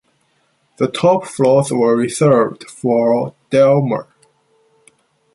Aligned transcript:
The 0.77 0.87
top 0.87 1.25
floors 1.27 1.69
were 1.71 1.95
reserved 1.95 2.67
for 2.67 3.35
Dalmor. 3.51 4.07